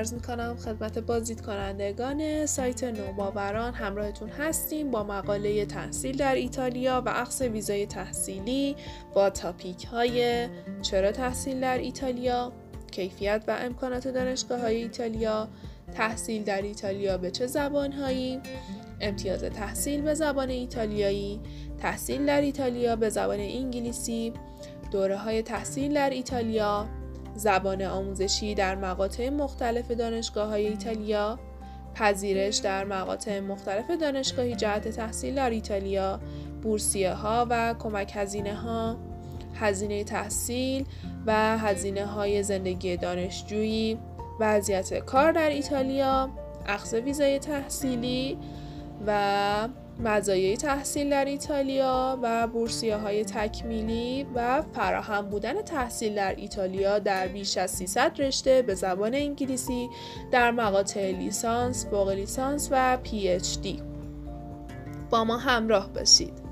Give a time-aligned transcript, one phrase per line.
[0.00, 7.02] عرض می کنم خدمت بازدید کنندگان سایت نوباوران همراهتون هستیم با مقاله تحصیل در ایتالیا
[7.06, 8.76] و عقص ویزای تحصیلی
[9.14, 10.48] با تاپیک های
[10.82, 12.52] چرا تحصیل در ایتالیا
[12.90, 15.48] کیفیت و امکانات دانشگاه های ایتالیا
[15.94, 18.40] تحصیل در ایتالیا به چه زبان هایی
[19.00, 21.40] امتیاز تحصیل به زبان ایتالیایی
[21.78, 24.32] تحصیل در ایتالیا به زبان انگلیسی
[24.90, 26.88] دوره های تحصیل در ایتالیا
[27.40, 31.38] زبان آموزشی در مقاطع مختلف دانشگاه های ایتالیا
[31.94, 36.20] پذیرش در مقاطع مختلف دانشگاهی جهت تحصیل در ایتالیا
[36.62, 38.96] بورسیه ها و کمک هزینه ها
[39.54, 40.86] هزینه تحصیل
[41.26, 43.98] و هزینه های زندگی دانشجویی
[44.40, 46.30] وضعیت کار در ایتالیا
[46.66, 48.38] اخذ ویزای تحصیلی
[49.06, 49.68] و
[50.04, 57.28] مزایای تحصیل در ایتالیا و بورسیه های تکمیلی و فراهم بودن تحصیل در ایتالیا در
[57.28, 59.88] بیش از 300 رشته به زبان انگلیسی
[60.32, 63.82] در مقاطع لیسانس، فوق لیسانس و پی اچ دی.
[65.10, 66.49] با ما همراه باشید.